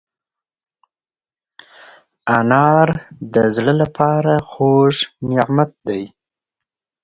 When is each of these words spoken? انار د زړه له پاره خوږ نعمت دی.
انار 2.37 2.89
د 3.33 3.35
زړه 3.55 3.73
له 3.81 3.87
پاره 3.97 4.35
خوږ 4.49 4.95
نعمت 5.31 5.71
دی. 5.87 6.03